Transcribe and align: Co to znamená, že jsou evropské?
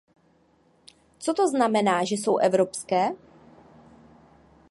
Co 1.19 1.33
to 1.33 1.47
znamená, 1.47 2.03
že 2.03 2.15
jsou 2.15 2.37
evropské? 2.37 3.09